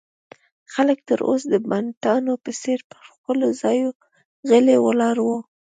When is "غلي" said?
4.49-4.77